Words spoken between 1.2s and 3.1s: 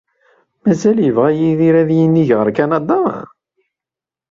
Yidir ad yinig ɣer Kanada?